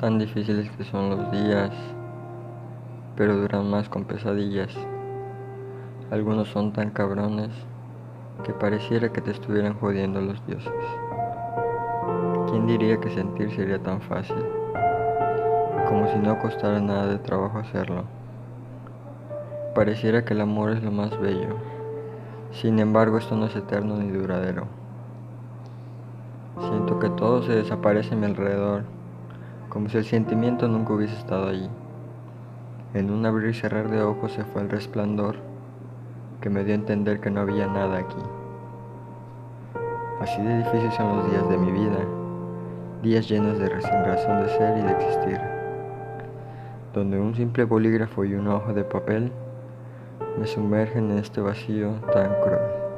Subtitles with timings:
[0.00, 1.70] Tan difíciles que son los días,
[3.16, 4.74] pero duran más con pesadillas.
[6.10, 7.50] Algunos son tan cabrones
[8.42, 10.72] que pareciera que te estuvieran jodiendo los dioses.
[12.48, 14.42] ¿Quién diría que sentir sería tan fácil?
[15.86, 18.04] Como si no costara nada de trabajo hacerlo.
[19.74, 21.56] Pareciera que el amor es lo más bello.
[22.52, 24.66] Sin embargo, esto no es eterno ni duradero.
[26.58, 28.99] Siento que todo se desaparece a mi alrededor
[29.70, 31.70] como si el sentimiento nunca hubiese estado allí.
[32.92, 35.36] En un abrir y cerrar de ojos se fue el resplandor
[36.40, 38.20] que me dio a entender que no había nada aquí.
[40.20, 41.98] Así de difíciles son los días de mi vida,
[43.02, 45.40] días llenos de razón de ser y de existir,
[46.92, 49.30] donde un simple bolígrafo y una hoja de papel
[50.38, 52.89] me sumergen en este vacío tan cruel.